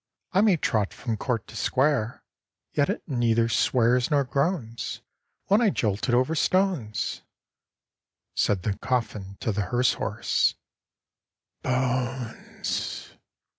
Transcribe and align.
I 0.31 0.41
may 0.41 0.57
trot 0.57 0.95
from 0.95 1.15
court 1.15 1.45
to 1.45 1.55
square, 1.55 2.23
Yet 2.73 2.89
it 2.89 3.03
neither 3.07 3.47
swears 3.47 4.09
nor 4.09 4.23
groans, 4.23 5.03
When 5.45 5.61
I 5.61 5.69
jolt 5.69 6.09
it 6.09 6.15
over 6.15 6.33
stones." 6.33 7.21
Said 8.33 8.63
the 8.63 8.79
coffin 8.79 9.37
to 9.41 9.51
the 9.51 9.61
hearse 9.65 9.93
horse, 9.93 10.55
"Bones!" 11.61 13.11